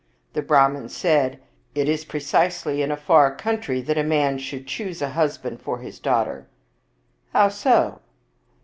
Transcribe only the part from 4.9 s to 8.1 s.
a husband for his daughter." "How so?"